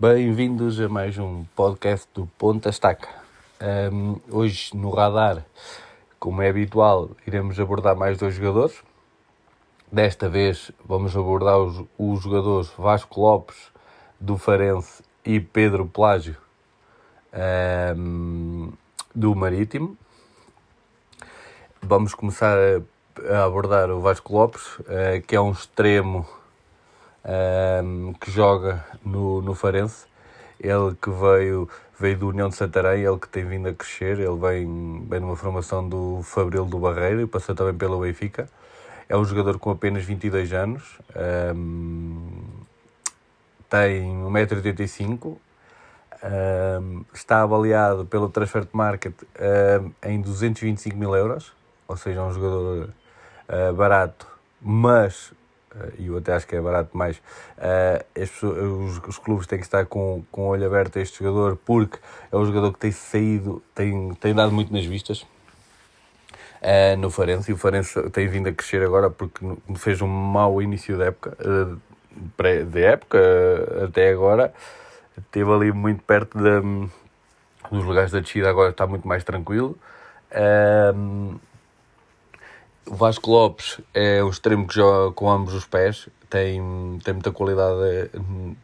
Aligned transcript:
Bem-vindos 0.00 0.80
a 0.80 0.88
mais 0.88 1.18
um 1.18 1.44
podcast 1.56 2.06
do 2.14 2.24
Ponta 2.38 2.68
Estaca. 2.68 3.08
Um, 3.92 4.20
hoje 4.30 4.70
no 4.72 4.90
radar, 4.90 5.44
como 6.20 6.40
é 6.40 6.48
habitual, 6.48 7.10
iremos 7.26 7.58
abordar 7.58 7.96
mais 7.96 8.16
dois 8.16 8.32
jogadores. 8.32 8.80
Desta 9.90 10.28
vez 10.28 10.70
vamos 10.84 11.16
abordar 11.16 11.58
os, 11.58 11.84
os 11.98 12.22
jogadores 12.22 12.70
Vasco 12.78 13.20
Lopes 13.20 13.72
do 14.20 14.38
Farense 14.38 15.02
e 15.24 15.40
Pedro 15.40 15.84
Plágio 15.84 16.36
um, 17.96 18.70
do 19.12 19.34
Marítimo. 19.34 19.98
Vamos 21.82 22.14
começar 22.14 22.56
a, 22.56 23.36
a 23.36 23.44
abordar 23.46 23.90
o 23.90 24.00
Vasco 24.00 24.32
Lopes, 24.32 24.78
uh, 24.78 25.20
que 25.26 25.34
é 25.34 25.40
um 25.40 25.50
extremo 25.50 26.24
um, 27.28 28.12
que 28.14 28.30
joga 28.30 28.84
no, 29.04 29.42
no 29.42 29.54
Farense. 29.54 30.06
Ele 30.58 30.96
que 31.00 31.10
veio, 31.10 31.68
veio 31.98 32.18
do 32.18 32.28
União 32.28 32.48
de 32.48 32.56
Santarém, 32.56 33.04
ele 33.04 33.18
que 33.18 33.28
tem 33.28 33.44
vindo 33.44 33.68
a 33.68 33.74
crescer, 33.74 34.18
ele 34.18 34.36
vem, 34.36 35.06
vem 35.08 35.20
numa 35.20 35.36
formação 35.36 35.88
do 35.88 36.20
Fabril 36.22 36.64
do 36.64 36.78
Barreiro 36.78 37.20
e 37.20 37.26
passou 37.26 37.54
também 37.54 37.74
pelo 37.74 38.00
Benfica. 38.00 38.48
É 39.08 39.16
um 39.16 39.24
jogador 39.24 39.58
com 39.58 39.70
apenas 39.70 40.04
22 40.04 40.52
anos, 40.52 40.98
um, 41.54 42.42
tem 43.70 44.04
1,85m, 44.24 45.36
um, 46.24 47.04
está 47.14 47.42
avaliado 47.42 48.04
pelo 48.04 48.28
Transfer 48.28 48.66
Market 48.72 49.14
um, 49.40 49.92
em 50.06 50.20
225 50.20 50.96
mil 50.96 51.14
euros, 51.14 51.52
ou 51.86 51.96
seja, 51.96 52.20
é 52.20 52.22
um 52.22 52.32
jogador 52.32 52.90
uh, 53.48 53.72
barato, 53.72 54.26
mas 54.60 55.32
e 55.98 56.06
eu 56.06 56.16
até 56.16 56.34
acho 56.34 56.46
que 56.46 56.56
é 56.56 56.60
barato 56.60 56.96
mais, 56.96 57.20
pessoas, 58.14 58.58
os, 58.58 59.08
os, 59.08 59.18
clubes 59.18 59.46
têm 59.46 59.58
que 59.58 59.64
estar 59.64 59.84
com, 59.86 60.24
com 60.30 60.42
o 60.42 60.46
olho 60.48 60.66
aberto 60.66 60.98
a 60.98 61.02
este 61.02 61.18
jogador 61.22 61.56
porque 61.64 61.98
é 62.32 62.36
um 62.36 62.44
jogador 62.44 62.72
que 62.72 62.78
tem 62.78 62.90
saído, 62.90 63.62
tem, 63.74 64.14
tem 64.14 64.34
dado 64.34 64.52
muito 64.52 64.72
nas 64.72 64.84
vistas 64.84 65.26
uh, 66.62 66.96
no 66.98 67.10
Farense 67.10 67.50
e 67.50 67.54
o 67.54 67.56
Farense 67.56 68.10
tem 68.10 68.28
vindo 68.28 68.48
a 68.48 68.52
crescer 68.52 68.82
agora 68.82 69.10
porque 69.10 69.44
fez 69.76 70.00
um 70.00 70.08
mau 70.08 70.60
início 70.60 70.96
de 70.96 71.04
época, 71.04 71.36
de 72.70 72.82
época 72.82 73.18
até 73.84 74.10
agora, 74.10 74.52
esteve 75.16 75.50
ali 75.52 75.72
muito 75.72 76.02
perto 76.02 76.38
de, 76.38 76.88
dos 77.70 77.84
lugares 77.84 78.10
da 78.10 78.20
descida, 78.20 78.48
agora 78.48 78.70
está 78.70 78.86
muito 78.86 79.06
mais 79.06 79.24
tranquilo. 79.24 79.78
O 82.88 82.94
Vasco 82.94 83.30
Lopes 83.30 83.80
é 83.94 84.22
um 84.22 84.30
extremo 84.30 84.66
que 84.66 84.74
joga 84.74 85.12
com 85.12 85.30
ambos 85.30 85.54
os 85.54 85.64
pés, 85.64 86.08
tem, 86.28 86.98
tem 87.04 87.14
muita 87.14 87.32
qualidade 87.32 87.80
eh, 87.84 88.10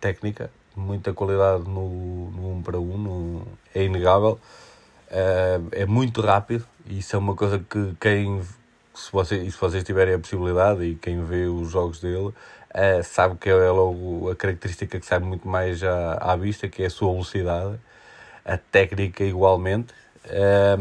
técnica, 0.00 0.50
muita 0.76 1.12
qualidade 1.12 1.64
no, 1.64 2.30
no 2.30 2.48
1 2.48 2.52
um 2.52 2.62
para 2.62 2.78
1, 2.78 2.82
um, 2.82 2.98
no, 2.98 3.46
é 3.74 3.84
inegável. 3.84 4.38
É, 5.10 5.60
é 5.72 5.86
muito 5.86 6.20
rápido 6.20 6.66
isso 6.86 7.16
é 7.16 7.18
uma 7.18 7.34
coisa 7.34 7.58
que 7.58 7.94
quem, 7.98 8.42
se, 8.94 9.10
você, 9.10 9.50
se 9.50 9.56
vocês 9.58 9.82
tiverem 9.82 10.14
a 10.14 10.18
possibilidade 10.18 10.84
e 10.84 10.94
quem 10.96 11.24
vê 11.24 11.46
os 11.46 11.70
jogos 11.70 12.00
dele, 12.00 12.32
é, 12.70 13.02
sabe 13.02 13.36
que 13.36 13.48
é 13.48 13.70
logo 13.70 14.30
a 14.30 14.36
característica 14.36 15.00
que 15.00 15.06
sai 15.06 15.18
muito 15.18 15.48
mais 15.48 15.82
à, 15.82 16.14
à 16.20 16.36
vista, 16.36 16.68
que 16.68 16.82
é 16.82 16.86
a 16.86 16.90
sua 16.90 17.10
velocidade, 17.12 17.78
a 18.44 18.58
técnica 18.58 19.24
igualmente. 19.24 19.94
É, 20.26 20.76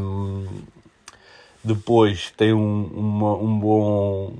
depois 1.63 2.31
tem 2.35 2.53
um, 2.53 2.85
uma, 2.85 3.35
um 3.35 3.59
bom, 3.59 4.33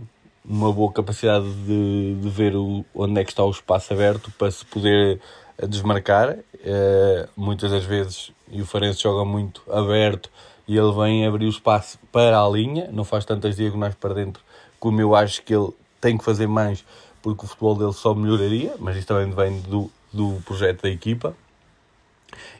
uma 0.46 0.72
boa 0.72 0.92
capacidade 0.92 1.52
de, 1.66 2.16
de 2.16 2.30
ver 2.30 2.56
o, 2.56 2.86
onde 2.94 3.22
é 3.22 3.24
que 3.24 3.32
está 3.32 3.44
o 3.44 3.52
espaço 3.52 3.94
aberto 3.94 4.32
para 4.38 4.52
se 4.52 4.66
poder 4.66 5.20
desmarcar. 5.68 6.31
Uh, 6.31 7.28
muitas 7.36 7.72
das 7.72 7.84
vezes, 7.84 8.31
e 8.50 8.62
o 8.62 8.66
Farense 8.66 9.02
joga 9.02 9.25
muito 9.25 9.62
aberto 9.72 10.30
e 10.68 10.78
ele 10.78 10.94
vem 10.94 11.25
abrir 11.25 11.46
o 11.46 11.50
espaço 11.50 12.00
para 12.12 12.40
a 12.40 12.50
linha, 12.50 12.90
não 12.92 13.03
faz 13.03 13.26
tantas 13.26 13.58
diagonais 13.58 13.96
para 13.96 14.14
dentro 14.14 14.42
como 14.84 15.00
eu 15.00 15.16
acho 15.16 15.42
que 15.44 15.56
ele 15.56 15.70
tem 16.02 16.18
que 16.18 16.26
fazer 16.26 16.46
mais 16.46 16.84
porque 17.22 17.46
o 17.46 17.47
futebol 17.47 17.74
dele 17.74 17.94
só 17.94 18.14
melhoraria, 18.14 18.76
mas 18.80 18.97
isso 18.97 19.08
também 19.08 19.34
vem 19.34 19.62
do, 19.62 19.90
do 20.12 20.42
projeto 20.46 20.81
da 20.81 20.90
equipa 20.90 21.34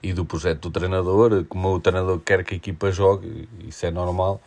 e 0.02 0.14
do 0.14 0.24
projeto 0.24 0.62
do 0.62 0.72
treinador, 0.72 1.44
como 1.50 1.74
o 1.74 1.82
treinador 1.82 2.18
quer 2.22 2.46
que 2.46 2.54
a 2.54 2.58
equipa 2.58 2.94
jogue, 2.94 3.50
isso 3.68 3.86
é 3.86 3.92
normal. 3.92 4.40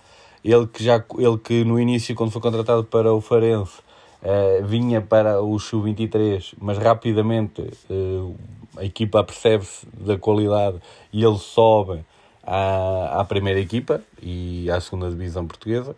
Ele 0.46 0.64
que, 0.68 0.84
já, 0.84 1.04
ele 1.18 1.38
que 1.38 1.64
no 1.64 1.78
início, 1.78 2.14
quando 2.14 2.30
foi 2.30 2.40
contratado 2.40 2.84
para 2.84 3.12
o 3.12 3.20
Farense, 3.20 3.80
uh, 4.22 4.64
vinha 4.64 5.00
para 5.00 5.42
o 5.42 5.58
Sub-23, 5.58 6.54
mas 6.60 6.78
rapidamente 6.78 7.62
uh, 7.90 8.36
a 8.76 8.84
equipa 8.84 9.24
percebe-se 9.24 9.84
da 9.92 10.16
qualidade 10.16 10.78
e 11.12 11.24
ele 11.24 11.36
sobe 11.38 12.04
à, 12.44 13.20
à 13.20 13.24
primeira 13.24 13.58
equipa 13.58 14.00
e 14.22 14.70
à 14.70 14.80
segunda 14.80 15.10
divisão 15.10 15.44
portuguesa. 15.44 15.96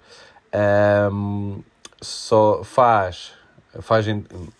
Um, 1.12 1.60
só 2.00 2.64
faz, 2.64 3.32
faz 3.82 4.06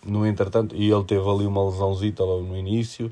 no 0.05 0.23
entretanto, 0.23 0.75
e 0.75 0.91
ele 0.91 1.03
teve 1.03 1.27
ali 1.27 1.47
uma 1.47 1.67
lesãozita 1.67 2.23
logo 2.23 2.43
no 2.43 2.55
início, 2.55 3.11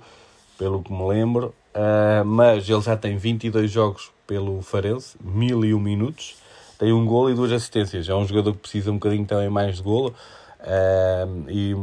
pelo 0.59 0.83
que 0.83 0.93
me 0.93 1.07
lembro, 1.07 1.55
uh, 1.73 2.23
mas 2.23 2.69
ele 2.69 2.81
já 2.81 2.95
tem 2.95 3.17
22 3.17 3.71
jogos 3.71 4.11
pelo 4.27 4.61
Farense, 4.61 5.17
1001 5.23 5.79
minutos, 5.79 6.35
tem 6.77 6.93
um 6.93 7.05
golo 7.05 7.29
e 7.29 7.33
duas 7.33 7.51
assistências. 7.51 8.07
É 8.07 8.13
um 8.13 8.25
jogador 8.25 8.53
que 8.53 8.59
precisa 8.59 8.91
um 8.91 8.95
bocadinho 8.95 9.25
também 9.25 9.49
mais 9.49 9.77
de 9.77 9.83
golo 9.83 10.13
uh, 10.61 11.49
e 11.49 11.75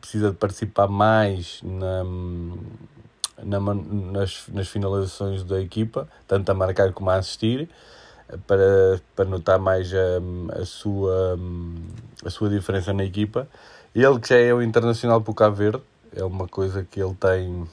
precisa 0.00 0.30
de 0.30 0.36
participar 0.36 0.88
mais 0.88 1.60
na, 1.62 2.04
na, 3.42 3.74
nas, 3.74 4.44
nas 4.48 4.68
finalizações 4.68 5.42
da 5.42 5.60
equipa, 5.60 6.08
tanto 6.26 6.50
a 6.50 6.54
marcar 6.54 6.92
como 6.92 7.10
a 7.10 7.16
assistir, 7.16 7.68
para, 8.46 9.00
para 9.14 9.24
notar 9.24 9.58
mais 9.58 9.92
a, 9.92 10.60
a, 10.60 10.64
sua, 10.64 11.38
a 12.24 12.30
sua 12.30 12.48
diferença 12.48 12.92
na 12.92 13.04
equipa. 13.04 13.48
Ele 13.94 14.18
que 14.18 14.28
já 14.28 14.36
é 14.36 14.52
o 14.52 14.62
internacional 14.62 15.20
para 15.20 15.30
o 15.30 15.34
Cabo 15.34 15.56
Verde, 15.56 15.82
é 16.14 16.24
uma 16.24 16.46
coisa 16.46 16.86
que 16.88 17.00
ele 17.00 17.14
tem 17.14 17.66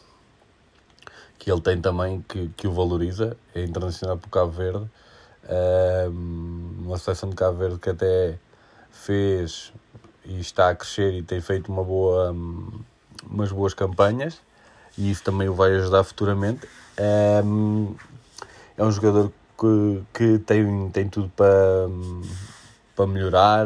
que 1.38 1.51
ele 1.51 1.59
tem 1.59 1.81
também 1.81 2.23
que, 2.29 2.50
que 2.55 2.67
o 2.67 2.72
valoriza, 2.72 3.35
é 3.53 3.63
internacional 3.63 4.17
para 4.17 4.28
o 4.28 4.29
Cabo 4.29 4.51
Verde 4.51 4.90
uma 6.85 6.97
seleção 6.97 7.29
de 7.29 7.35
Cabo 7.35 7.57
Verde 7.57 7.77
que 7.79 7.89
até 7.89 8.37
fez 8.91 9.73
e 10.25 10.39
está 10.39 10.69
a 10.69 10.75
crescer 10.75 11.13
e 11.13 11.21
tem 11.21 11.41
feito 11.41 11.71
uma 11.71 11.83
boa, 11.83 12.33
umas 13.29 13.51
boas 13.51 13.73
campanhas 13.73 14.39
e 14.97 15.09
isso 15.11 15.23
também 15.23 15.49
o 15.49 15.53
vai 15.53 15.75
ajudar 15.75 16.03
futuramente. 16.03 16.67
É, 16.95 17.41
um 17.43 18.91
jogador 18.91 19.31
que, 19.59 20.03
que 20.13 20.39
tem, 20.39 20.89
tem 20.91 21.09
tudo 21.09 21.29
para, 21.35 21.87
para 22.95 23.07
melhorar, 23.07 23.65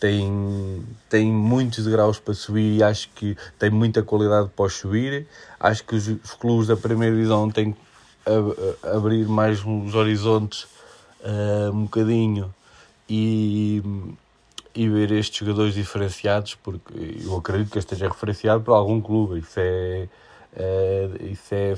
tem, 0.00 0.84
tem 1.08 1.32
muitos 1.32 1.86
graus 1.86 2.18
para 2.18 2.34
subir 2.34 2.78
e 2.78 2.82
acho 2.82 3.08
que 3.10 3.36
tem 3.58 3.70
muita 3.70 4.02
qualidade 4.02 4.50
para 4.54 4.68
subir. 4.68 5.26
Acho 5.58 5.84
que 5.84 5.94
os, 5.94 6.08
os 6.08 6.34
clubes 6.34 6.66
da 6.66 6.76
primeira 6.76 7.14
divisão 7.14 7.50
têm 7.50 7.72
que 7.72 7.80
abrir 8.82 9.26
mais 9.26 9.64
os 9.64 9.94
horizontes 9.94 10.66
uh, 11.24 11.70
um 11.72 11.84
bocadinho 11.84 12.54
e, 13.08 13.82
e 14.74 14.88
ver 14.88 15.10
estes 15.12 15.38
jogadores 15.38 15.74
diferenciados, 15.74 16.54
porque 16.54 17.18
eu 17.24 17.36
acredito 17.36 17.72
que 17.72 17.78
esteja 17.78 18.08
referenciado 18.08 18.62
por 18.62 18.72
algum 18.72 19.00
clube, 19.00 19.40
isso 19.40 19.58
é, 19.58 20.08
é, 20.54 21.10
isso 21.20 21.54
é 21.54 21.74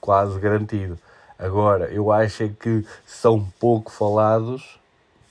quase 0.00 0.38
garantido. 0.38 0.98
Agora, 1.38 1.86
eu 1.86 2.12
acho 2.12 2.44
é 2.44 2.48
que 2.48 2.84
são 3.06 3.46
pouco 3.58 3.90
falados 3.90 4.78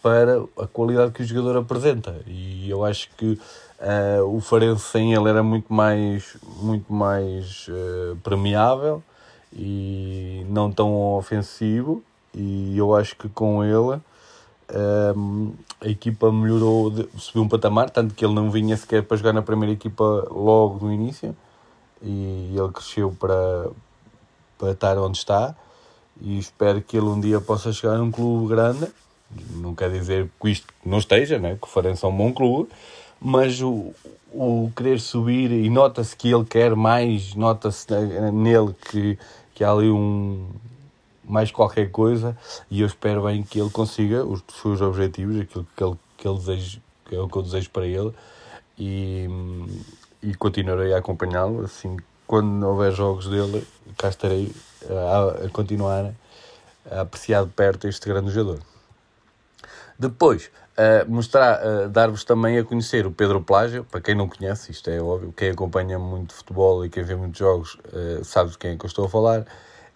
para 0.02 0.44
a 0.58 0.68
qualidade 0.68 1.14
que 1.14 1.24
o 1.24 1.26
jogador 1.26 1.58
apresenta 1.60 2.20
e 2.28 2.70
eu 2.70 2.84
acho 2.84 3.10
que 3.16 3.40
uh, 3.80 4.36
o 4.36 4.42
Farense 4.42 4.84
sem 4.84 5.14
ele 5.14 5.30
era 5.30 5.42
muito 5.42 5.72
mais, 5.72 6.36
muito 6.58 6.92
mais 6.92 7.68
uh, 7.70 8.18
premiável 8.22 9.02
e 9.54 10.46
não 10.50 10.70
tão 10.70 10.94
ofensivo 11.16 12.04
e 12.34 12.78
eu 12.78 12.96
acho 12.96 13.16
que 13.16 13.30
com 13.30 13.64
ele 13.64 14.02
um, 15.16 15.54
a 15.82 15.88
equipa 15.88 16.32
melhorou, 16.32 16.92
subiu 17.18 17.44
um 17.44 17.50
patamar, 17.50 17.90
tanto 17.90 18.16
que 18.16 18.26
ele 18.26 18.34
não 18.34 18.50
vinha 18.50 18.76
sequer 18.78 19.04
para 19.04 19.18
jogar 19.18 19.34
na 19.34 19.42
primeira 19.42 19.74
equipa 19.74 20.04
logo 20.32 20.86
no 20.86 20.94
início 20.94 21.36
e 22.02 22.54
ele 22.56 22.72
cresceu 22.74 23.16
para, 23.20 23.70
para 24.58 24.72
estar 24.72 24.98
onde 24.98 25.18
está 25.18 25.56
e 26.22 26.38
espero 26.38 26.82
que 26.82 26.98
ele 26.98 27.06
um 27.06 27.20
dia 27.20 27.40
possa 27.40 27.72
chegar 27.72 27.98
num 27.98 28.12
clube 28.12 28.48
grande. 28.48 28.88
Não 29.56 29.74
quer 29.74 29.90
dizer 29.90 30.30
que 30.40 30.50
isto 30.50 30.68
não 30.86 31.00
esteja, 31.00 31.40
né? 31.40 31.58
que 31.60 31.68
o 31.68 31.70
Farense 31.70 32.06
é 32.06 32.08
um 32.08 32.16
bom 32.16 32.32
clube, 32.32 32.70
mas 33.20 33.62
o, 33.62 33.94
o 34.32 34.72
querer 34.76 35.00
subir 35.00 35.52
e 35.52 35.70
nota-se 35.70 36.16
que 36.16 36.32
ele 36.32 36.46
quer 36.46 36.76
mais, 36.76 37.34
nota-se 37.34 37.88
nele 38.32 38.76
que, 38.90 39.18
que 39.56 39.64
há 39.64 39.72
ali 39.72 39.90
um, 39.90 40.48
mais 41.24 41.52
qualquer 41.52 41.90
coisa 41.90 42.38
e 42.70 42.82
eu 42.82 42.88
espero 42.88 43.24
bem 43.24 43.44
que 43.44 43.60
ele 43.60 43.70
consiga 43.70 44.26
os 44.26 44.44
seus 44.62 44.82
objetivos, 44.82 45.40
aquilo 45.40 45.68
que 45.76 45.84
ele, 45.84 45.98
que 46.18 46.28
ele 46.28 46.38
deseja, 46.38 46.80
que 47.06 47.16
é 47.16 47.20
o 47.20 47.28
que 47.28 47.38
eu 47.38 47.42
desejo 47.42 47.70
para 47.70 47.86
ele 47.86 48.14
e, 48.78 49.28
e 50.22 50.34
continuarei 50.36 50.94
a 50.94 50.98
acompanhá-lo 50.98 51.64
assim 51.64 51.98
quando 52.26 52.64
houver 52.68 52.92
jogos 52.92 53.28
dele, 53.28 53.66
cá 53.98 54.10
estarei 54.10 54.52
a, 54.90 55.46
a 55.46 55.50
continuar 55.50 56.14
a 56.90 57.02
apreciar 57.02 57.46
de 57.46 57.52
perto 57.52 57.88
este 57.88 58.08
grande 58.08 58.32
jogador. 58.32 58.60
Depois, 59.98 60.50
uh, 60.78 61.10
mostrar, 61.10 61.62
uh, 61.62 61.90
dar-vos 61.90 62.24
também 62.24 62.58
a 62.58 62.64
conhecer 62.64 63.06
o 63.06 63.12
Pedro 63.12 63.42
Plágio, 63.42 63.84
para 63.84 64.02
quem 64.02 64.16
não 64.16 64.28
conhece, 64.28 64.72
isto 64.72 64.90
é 64.90 65.00
óbvio, 65.02 65.34
quem 65.36 65.52
acompanha 65.52 66.00
muito 66.00 66.34
futebol 66.34 66.84
e 66.86 66.90
quem 66.90 67.04
vê 67.04 67.16
muitos 67.16 67.38
jogos 67.38 67.76
uh, 67.76 68.24
sabe 68.24 68.52
de 68.52 68.58
quem 68.58 68.72
é 68.72 68.78
que 68.78 68.86
eu 68.86 68.88
estou 68.88 69.06
a 69.06 69.10
falar. 69.10 69.46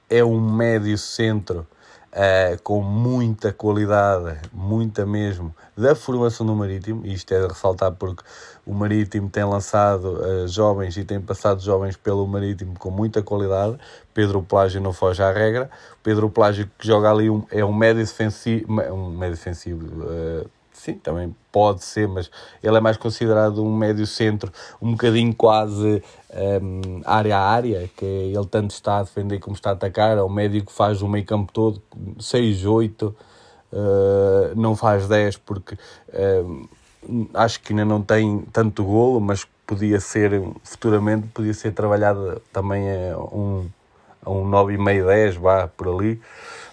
É 0.10 0.24
um 0.24 0.40
médio 0.40 0.98
centro 0.98 1.68
uh, 2.14 2.62
com 2.64 2.82
muita 2.82 3.54
qualidade, 3.54 4.40
muita 4.52 5.06
mesmo, 5.06 5.54
da 5.76 5.96
formação 5.96 6.46
do 6.46 6.56
Marítimo, 6.56 7.06
e 7.06 7.14
isto 7.14 7.34
é 7.34 7.42
de 7.42 7.48
ressaltar 7.48 7.92
porque 7.92 8.24
o 8.66 8.74
Marítimo 8.74 9.30
tem 9.30 9.44
lançado 9.44 10.20
uh, 10.20 10.48
jovens 10.48 10.98
e 10.98 11.04
tem 11.04 11.22
passado 11.22 11.62
jovens 11.62 11.96
pelo 11.96 12.28
Marítimo 12.28 12.78
com 12.80 12.90
muita 12.90 13.22
qualidade. 13.22 13.78
Pedro 14.14 14.42
Plágio 14.42 14.82
não 14.82 14.94
foge 14.94 15.22
à 15.22 15.32
regra. 15.32 15.70
Pedro 16.02 16.30
Plágio 16.30 16.70
que 16.78 16.88
joga 16.88 17.12
ali 17.12 17.30
um, 17.30 17.44
é 17.52 17.64
um 17.64 17.74
médio 17.74 18.04
defensivo, 18.04 18.66
um 18.92 19.10
médio 19.10 19.36
defensivo, 19.36 19.86
uh, 20.04 20.50
sim, 20.78 20.94
também 20.94 21.36
pode 21.52 21.84
ser, 21.84 22.08
mas 22.08 22.30
ele 22.64 22.78
é 22.78 22.80
mais 22.80 22.98
considerado 22.98 23.64
um 23.64 23.76
médio 23.76 24.06
centro, 24.06 24.52
um 24.82 24.92
bocadinho 24.92 25.34
quase 25.34 26.04
um, 26.62 27.02
área 27.04 27.38
a 27.38 27.42
área, 27.42 27.90
que 27.98 28.06
ele 28.06 28.46
tanto 28.46 28.72
está 28.72 29.00
a 29.00 29.04
defender 29.04 29.40
como 29.40 29.56
está 29.56 29.72
a 29.72 29.74
atacar, 29.74 30.18
é 30.18 30.22
o 30.22 30.30
médio 30.30 30.64
que 30.64 30.72
faz 30.72 31.02
o 31.02 31.08
meio 31.08 31.26
campo 31.26 31.52
todo, 31.52 31.82
6, 32.20 32.66
8, 32.66 33.08
uh, 33.08 33.16
não 34.56 34.76
faz 34.76 35.08
10 35.08 35.38
porque 35.38 35.76
uh, 35.76 36.70
acho 37.34 37.60
que 37.62 37.74
ainda 37.74 37.86
não 37.86 38.02
tem 38.02 38.42
tanto 38.54 38.84
golo, 38.84 39.20
mas 39.20 39.46
podia 39.66 40.00
ser, 40.00 40.42
futuramente, 40.64 41.28
podia 41.34 41.54
ser 41.54 41.74
trabalhado 41.74 42.42
também 42.54 42.88
a 43.12 43.18
um, 43.18 43.68
a 44.24 44.30
um 44.30 44.50
9,5, 44.50 45.06
10, 45.08 45.36
vá 45.38 45.68
por 45.68 45.88
ali, 45.88 46.22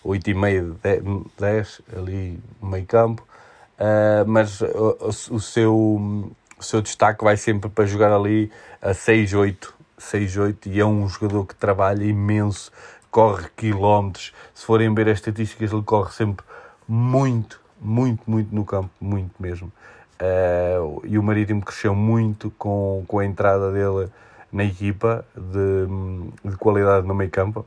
8,5, 0.05 1.25
10, 1.39 1.81
ali 1.97 2.39
no 2.61 2.69
meio 2.69 2.87
campo. 2.87 3.27
Uh, 3.75 4.25
mas 4.27 4.61
o, 4.61 4.97
o, 5.31 5.41
seu, 5.41 5.75
o 5.77 6.63
seu 6.63 6.81
destaque 6.81 7.25
vai 7.25 7.37
sempre 7.37 7.69
para 7.69 7.85
jogar 7.85 8.13
ali 8.13 8.51
a 8.81 8.91
6-8, 8.91 9.73
6-8 9.99 10.67
e 10.67 10.81
é 10.81 10.85
um 10.85 11.09
jogador 11.09 11.45
que 11.47 11.55
trabalha 11.55 12.05
imenso, 12.05 12.71
corre 13.11 13.49
quilómetros. 13.57 14.33
Se 14.55 14.65
forem 14.65 14.95
ver 14.95 15.09
as 15.09 15.19
estatísticas, 15.19 15.73
ele 15.73 15.83
corre 15.83 16.13
sempre 16.13 16.45
muito, 16.87 17.61
muito, 17.81 18.23
muito 18.27 18.55
no 18.55 18.65
campo, 18.65 18.91
muito 19.01 19.35
mesmo. 19.41 19.73
Uh, 20.21 21.03
e 21.05 21.19
o 21.19 21.23
Marítimo 21.23 21.61
cresceu 21.63 21.95
muito 21.95 22.51
com, 22.53 23.05
com 23.09 23.19
a 23.19 23.25
entrada 23.25 23.73
dele 23.73 24.09
na 24.53 24.65
equipa 24.65 25.25
de, 25.35 26.49
de 26.49 26.57
qualidade 26.57 27.07
no 27.07 27.15
meio 27.15 27.31
campo. 27.31 27.67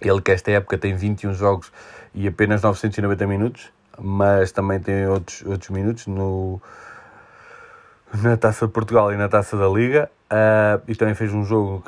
Ele 0.00 0.22
que 0.22 0.30
esta 0.30 0.50
época 0.52 0.78
tem 0.78 0.94
21 0.94 1.34
jogos 1.34 1.70
e 2.14 2.26
apenas 2.26 2.62
990 2.62 3.26
minutos 3.26 3.77
mas 3.98 4.52
também 4.52 4.78
tem 4.78 5.06
outros, 5.06 5.44
outros 5.44 5.70
minutos 5.70 6.06
no, 6.06 6.60
na 8.14 8.36
Taça 8.36 8.66
de 8.66 8.72
Portugal 8.72 9.12
e 9.12 9.16
na 9.16 9.28
Taça 9.28 9.56
da 9.56 9.68
Liga. 9.68 10.10
Uh, 10.30 10.82
e 10.86 10.94
também 10.94 11.14
fez 11.14 11.32
um 11.32 11.44
jogo 11.44 11.82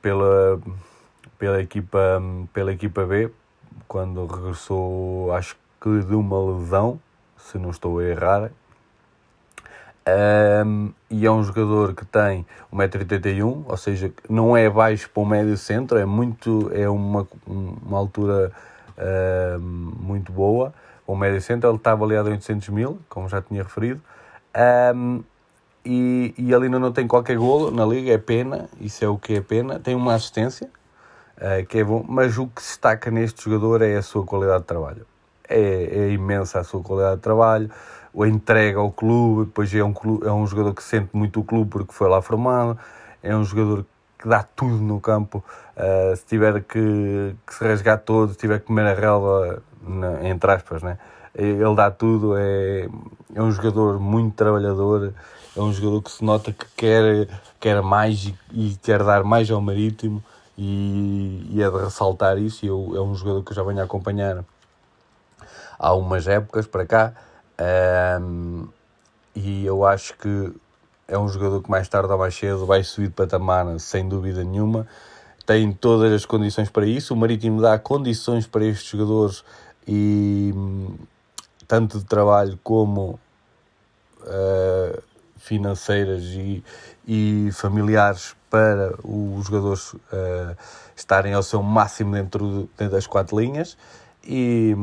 pela, 0.00 0.60
pela, 1.38 1.60
equipa, 1.60 2.22
pela 2.52 2.72
equipa 2.72 3.04
B, 3.04 3.30
quando 3.88 4.26
regressou, 4.26 5.32
acho 5.32 5.56
que 5.80 6.00
de 6.02 6.14
uma 6.14 6.38
lesão, 6.38 7.00
se 7.38 7.58
não 7.58 7.70
estou 7.70 7.98
a 7.98 8.04
errar. 8.04 8.50
Um, 10.64 10.92
e 11.10 11.26
é 11.26 11.30
um 11.30 11.42
jogador 11.42 11.92
que 11.92 12.04
tem 12.04 12.46
1,81m, 12.72 13.64
ou 13.66 13.76
seja, 13.76 14.12
não 14.28 14.56
é 14.56 14.70
baixo 14.70 15.10
para 15.10 15.22
o 15.22 15.26
médio 15.26 15.56
centro, 15.56 15.98
é 15.98 16.04
muito 16.04 16.70
é 16.72 16.88
uma, 16.88 17.26
uma 17.44 17.98
altura 17.98 18.52
uh, 18.96 19.58
muito 19.58 20.30
boa 20.30 20.72
o 21.06 21.14
médio 21.14 21.40
centro, 21.40 21.68
ele 21.68 21.76
está 21.76 21.92
avaliado 21.92 22.28
em 22.28 22.32
800 22.32 22.68
mil, 22.70 22.98
como 23.08 23.28
já 23.28 23.40
tinha 23.40 23.62
referido, 23.62 24.00
um, 24.94 25.22
e, 25.84 26.34
e 26.36 26.52
ele 26.52 26.64
ainda 26.64 26.78
não 26.78 26.90
tem 26.90 27.06
qualquer 27.06 27.36
golo 27.36 27.70
na 27.70 27.86
liga, 27.86 28.12
é 28.12 28.18
pena, 28.18 28.68
isso 28.80 29.04
é 29.04 29.08
o 29.08 29.16
que 29.16 29.34
é 29.34 29.40
pena, 29.40 29.78
tem 29.78 29.94
uma 29.94 30.14
assistência, 30.14 30.68
uh, 31.36 31.64
que 31.66 31.78
é 31.78 31.84
bom, 31.84 32.04
mas 32.08 32.36
o 32.36 32.48
que 32.48 32.60
se 32.60 32.70
destaca 32.70 33.10
neste 33.10 33.44
jogador 33.44 33.82
é 33.82 33.96
a 33.96 34.02
sua 34.02 34.24
qualidade 34.24 34.60
de 34.60 34.66
trabalho. 34.66 35.06
É, 35.48 35.58
é 35.58 36.10
imensa 36.10 36.58
a 36.58 36.64
sua 36.64 36.82
qualidade 36.82 37.16
de 37.16 37.22
trabalho, 37.22 37.70
a 38.18 38.28
entrega 38.28 38.80
ao 38.80 38.90
clube, 38.90 39.44
depois 39.44 39.72
é 39.72 39.84
um, 39.84 39.92
clube, 39.92 40.26
é 40.26 40.32
um 40.32 40.46
jogador 40.46 40.74
que 40.74 40.82
sente 40.82 41.10
muito 41.12 41.40
o 41.40 41.44
clube 41.44 41.70
porque 41.70 41.92
foi 41.92 42.08
lá 42.08 42.20
formado, 42.20 42.76
é 43.22 43.36
um 43.36 43.44
jogador 43.44 43.86
que 44.18 44.28
dá 44.28 44.42
tudo 44.42 44.76
no 44.76 45.00
campo, 45.00 45.44
uh, 45.76 46.16
se 46.16 46.24
tiver 46.24 46.62
que, 46.62 47.34
que, 47.46 47.54
se 47.54 47.64
rasgar 47.64 47.98
todo, 48.00 48.32
se 48.32 48.38
tiver 48.38 48.60
que 48.60 48.66
comer 48.66 48.86
a 48.86 48.94
relva, 48.94 49.62
na, 49.82 50.28
entre 50.28 50.50
aspas, 50.50 50.82
né? 50.82 50.98
ele 51.36 51.74
dá 51.74 51.90
tudo, 51.90 52.36
é, 52.36 52.88
é 53.34 53.42
um 53.42 53.50
jogador 53.52 54.00
muito 54.00 54.34
trabalhador, 54.34 55.12
é 55.54 55.60
um 55.60 55.72
jogador 55.72 56.02
que 56.02 56.10
se 56.10 56.24
nota 56.24 56.50
que 56.50 56.66
quer, 56.74 57.28
quer 57.60 57.82
mais 57.82 58.24
e, 58.24 58.34
e 58.52 58.76
quer 58.82 59.02
dar 59.02 59.22
mais 59.22 59.50
ao 59.50 59.60
Marítimo 59.60 60.22
e, 60.56 61.46
e, 61.50 61.62
é 61.62 61.70
de 61.70 61.76
ressaltar 61.76 62.38
isso 62.38 62.64
eu, 62.64 62.92
é 62.96 63.00
um 63.00 63.14
jogador 63.14 63.42
que 63.42 63.52
eu 63.52 63.56
já 63.56 63.62
venho 63.62 63.80
a 63.80 63.84
acompanhar 63.84 64.42
há 65.78 65.94
umas 65.94 66.26
épocas 66.26 66.66
para 66.66 66.86
cá 66.86 67.12
um, 68.20 68.66
e 69.34 69.66
eu 69.66 69.84
acho 69.84 70.16
que 70.16 70.52
é 71.08 71.18
um 71.18 71.28
jogador 71.28 71.62
que 71.62 71.70
mais 71.70 71.88
tarde 71.88 72.12
ou 72.12 72.18
mais 72.18 72.34
cedo 72.34 72.66
vai 72.66 72.82
subir 72.82 73.08
de 73.08 73.14
patamar 73.14 73.78
sem 73.78 74.08
dúvida 74.08 74.42
nenhuma. 74.42 74.86
Tem 75.44 75.72
todas 75.72 76.12
as 76.12 76.24
condições 76.24 76.68
para 76.68 76.86
isso. 76.86 77.14
O 77.14 77.16
Marítimo 77.16 77.60
dá 77.60 77.78
condições 77.78 78.46
para 78.46 78.64
estes 78.64 78.88
jogadores 78.88 79.44
e 79.86 80.52
tanto 81.68 81.98
de 81.98 82.04
trabalho 82.04 82.58
como 82.64 83.20
uh, 84.22 85.02
financeiras 85.36 86.24
e, 86.24 86.64
e 87.06 87.50
familiares 87.52 88.34
para 88.50 88.94
os 89.04 89.46
jogadores 89.46 89.92
uh, 89.92 90.56
estarem 90.96 91.34
ao 91.34 91.42
seu 91.42 91.62
máximo 91.62 92.14
dentro, 92.14 92.68
dentro 92.76 92.94
das 92.94 93.06
quatro 93.06 93.38
linhas. 93.38 93.76
E, 94.24 94.74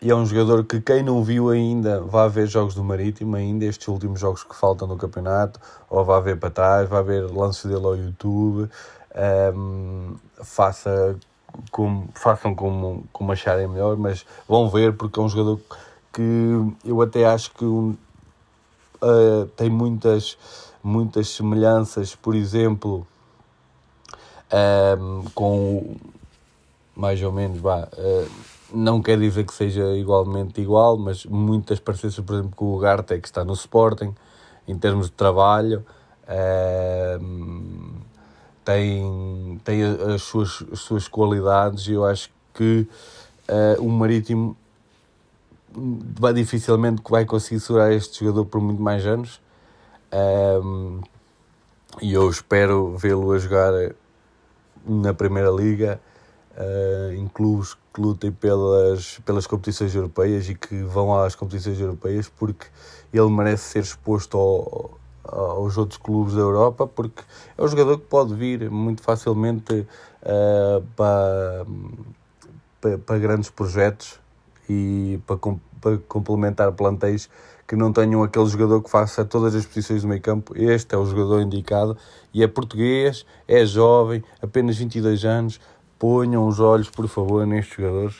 e, 0.00 0.10
é 0.10 0.14
um 0.14 0.26
jogador 0.26 0.64
que 0.64 0.80
quem 0.80 1.02
não 1.02 1.22
viu 1.22 1.50
ainda 1.50 2.00
vá 2.00 2.28
ver 2.28 2.46
jogos 2.46 2.74
do 2.74 2.84
Marítimo 2.84 3.36
ainda, 3.36 3.64
estes 3.64 3.88
últimos 3.88 4.20
jogos 4.20 4.42
que 4.42 4.54
faltam 4.54 4.86
no 4.86 4.96
campeonato, 4.96 5.60
ou 5.88 6.04
vá 6.04 6.20
ver 6.20 6.38
para 6.38 6.50
trás, 6.50 6.88
vá 6.88 7.02
ver 7.02 7.30
lances 7.30 7.64
dele 7.64 7.84
ao 7.84 7.96
YouTube, 7.96 8.62
um, 8.64 8.68
ehm, 9.14 10.16
faça 10.42 11.16
como, 11.70 12.08
façam 12.14 12.54
como, 12.54 13.04
como 13.12 13.32
acharem 13.32 13.66
melhor, 13.68 13.96
mas 13.96 14.26
vão 14.48 14.68
ver 14.68 14.94
porque 14.96 15.18
é 15.18 15.22
um 15.22 15.28
jogador 15.28 15.60
que 16.12 16.74
eu 16.84 17.00
até 17.02 17.26
acho 17.26 17.52
que 17.52 17.64
uh, 17.64 17.96
tem 19.56 19.70
muitas, 19.70 20.36
muitas 20.82 21.28
semelhanças, 21.28 22.14
por 22.14 22.34
exemplo, 22.34 23.06
um, 24.98 25.24
com 25.34 25.96
mais 26.94 27.22
ou 27.22 27.32
menos, 27.32 27.58
vá, 27.60 27.88
uh, 27.92 28.30
não 28.72 29.00
quer 29.00 29.18
dizer 29.18 29.44
que 29.44 29.54
seja 29.54 29.96
igualmente 29.96 30.60
igual, 30.60 30.96
mas 30.96 31.24
muitas 31.24 31.78
parecenças, 31.80 32.24
por 32.24 32.34
exemplo, 32.34 32.56
com 32.56 32.74
o 32.74 32.78
Garte 32.78 33.18
que 33.18 33.28
está 33.28 33.44
no 33.44 33.52
Sporting, 33.52 34.14
em 34.66 34.78
termos 34.78 35.06
de 35.06 35.12
trabalho. 35.12 35.84
Uh, 36.26 38.06
tem, 38.66 39.60
tem 39.62 39.84
as, 39.84 40.22
suas, 40.22 40.64
as 40.72 40.80
suas 40.80 41.06
qualidades 41.06 41.86
e 41.86 41.92
eu 41.92 42.04
acho 42.04 42.28
que 42.52 42.88
uh, 43.48 43.80
o 43.80 43.88
Marítimo 43.88 44.56
vai 46.18 46.32
dificilmente 46.32 47.00
vai 47.08 47.24
conseguir 47.24 47.60
segurar 47.60 47.92
este 47.92 48.24
jogador 48.24 48.46
por 48.46 48.60
muito 48.60 48.82
mais 48.82 49.06
anos 49.06 49.40
um, 50.64 51.00
e 52.02 52.12
eu 52.12 52.28
espero 52.28 52.96
vê-lo 52.96 53.30
a 53.30 53.38
jogar 53.38 53.72
na 54.84 55.14
Primeira 55.14 55.50
Liga 55.50 56.00
uh, 56.56 57.12
em 57.12 57.28
clubes 57.28 57.76
que 57.92 58.00
lutem 58.00 58.32
pelas, 58.32 59.18
pelas 59.24 59.46
competições 59.46 59.94
europeias 59.94 60.48
e 60.48 60.54
que 60.54 60.82
vão 60.82 61.14
às 61.14 61.34
competições 61.34 61.80
europeias 61.80 62.28
porque 62.28 62.66
ele 63.12 63.30
merece 63.30 63.64
ser 63.64 63.80
exposto 63.80 64.36
ao, 64.36 64.98
aos 65.24 65.76
outros 65.76 65.98
clubes 65.98 66.34
da 66.34 66.40
Europa, 66.40 66.86
porque 66.86 67.22
é 67.56 67.62
um 67.62 67.68
jogador 67.68 67.98
que 67.98 68.06
pode 68.06 68.34
vir 68.34 68.70
muito 68.70 69.02
facilmente 69.02 69.86
uh, 70.22 70.82
para, 70.94 71.66
para, 72.80 72.98
para, 72.98 73.18
grandes 73.18 73.50
projetos 73.50 74.18
e 74.68 75.18
para, 75.26 75.36
para 75.80 75.98
complementar 76.08 76.72
plantéis 76.72 77.28
que 77.66 77.74
não 77.74 77.92
tenham 77.92 78.22
aquele 78.22 78.46
jogador 78.46 78.80
que 78.80 78.88
faça 78.88 79.24
todas 79.24 79.54
as 79.54 79.66
posições 79.66 80.02
do 80.02 80.08
meio 80.08 80.20
campo. 80.20 80.56
Este 80.56 80.94
é 80.94 80.98
o 80.98 81.04
jogador 81.04 81.40
indicado 81.40 81.96
e 82.32 82.42
é 82.42 82.46
português, 82.46 83.26
é 83.48 83.66
jovem, 83.66 84.22
apenas 84.40 84.76
22 84.76 85.24
anos. 85.24 85.60
Ponham 85.98 86.46
os 86.46 86.60
olhos, 86.60 86.90
por 86.90 87.08
favor, 87.08 87.46
nestes 87.46 87.76
jogadores, 87.76 88.16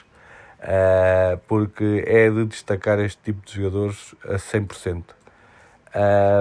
uh, 0.60 1.38
porque 1.46 2.04
é 2.06 2.30
de 2.30 2.44
destacar 2.46 2.98
este 3.00 3.18
tipo 3.22 3.44
de 3.46 3.54
jogadores 3.54 4.14
a 4.24 4.36
100%. 4.36 5.04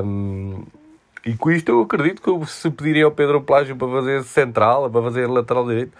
Um, 0.04 0.66
E 1.26 1.36
com 1.36 1.50
isto 1.50 1.70
eu 1.70 1.82
acredito 1.82 2.22
que 2.22 2.52
se 2.52 2.70
pedirem 2.70 3.02
ao 3.02 3.12
Pedro 3.12 3.42
Plágio 3.42 3.76
para 3.76 3.88
fazer 3.88 4.24
central, 4.24 4.90
para 4.92 5.02
fazer 5.02 5.26
lateral 5.28 5.66
direito, 5.68 5.92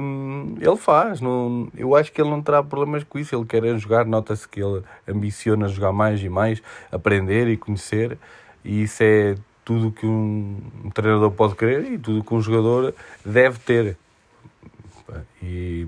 um, 0.00 0.56
ele 0.60 0.76
faz. 0.76 1.20
Não, 1.20 1.68
eu 1.76 1.94
acho 1.94 2.10
que 2.12 2.20
ele 2.20 2.30
não 2.30 2.42
terá 2.42 2.62
problemas 2.62 3.04
com 3.04 3.18
isso. 3.18 3.36
Ele 3.36 3.44
quer 3.44 3.62
jogar, 3.78 4.04
nota-se 4.04 4.48
que 4.48 4.60
ele 4.60 4.82
ambiciona 5.06 5.68
jogar 5.68 5.92
mais 5.92 6.22
e 6.22 6.28
mais, 6.28 6.60
aprender 6.90 7.46
e 7.48 7.56
conhecer. 7.56 8.18
E 8.64 8.82
isso 8.82 9.02
é 9.02 9.36
tudo 9.64 9.92
que 9.92 10.06
um, 10.06 10.56
um 10.84 10.90
treinador 10.90 11.30
pode 11.30 11.54
querer 11.54 11.92
e 11.92 11.98
tudo 11.98 12.24
que 12.24 12.34
um 12.34 12.40
jogador 12.40 12.94
deve 13.24 13.58
ter. 13.60 13.96
E, 15.42 15.86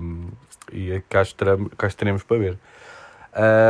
e 0.71 1.01
cá, 1.09 1.21
estaremos, 1.21 1.71
cá 1.77 1.87
estaremos 1.87 2.23
para 2.23 2.37
ver. 2.37 2.57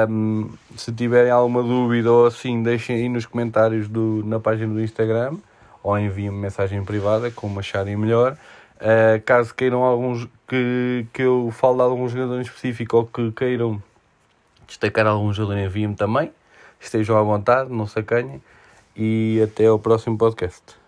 Um, 0.10 0.50
se 0.76 0.92
tiverem 0.92 1.32
alguma 1.32 1.62
dúvida 1.62 2.12
ou 2.12 2.26
assim, 2.26 2.64
deixem 2.64 2.96
aí 2.96 3.10
nos 3.10 3.26
comentários 3.26 3.88
do, 3.88 4.24
na 4.26 4.40
página 4.40 4.74
do 4.74 4.82
Instagram 4.82 5.38
ou 5.84 5.98
enviem-me 5.98 6.38
mensagem 6.38 6.84
privada, 6.84 7.32
como 7.32 7.60
acharem 7.60 7.96
melhor. 7.96 8.38
Uh, 8.78 9.22
caso 9.24 9.54
queiram 9.54 9.84
alguns 9.84 10.28
que, 10.48 11.06
que 11.14 11.22
eu 11.22 11.52
fale 11.52 11.76
de 11.76 11.82
algum 11.82 12.10
jogador 12.10 12.40
em 12.40 12.42
específico 12.42 12.98
ou 12.98 13.06
que 13.06 13.32
queiram 13.32 13.82
destacar 14.68 15.06
algum 15.06 15.32
jogador, 15.32 15.60
enviem-me 15.60 15.96
também. 15.96 16.32
Estejam 16.80 17.18
à 17.18 17.22
vontade, 17.22 17.72
não 17.72 17.86
se 17.86 18.00
acanhem. 18.00 18.42
E 18.96 19.42
até 19.44 19.68
ao 19.68 19.80
próximo 19.80 20.18
podcast. 20.18 20.81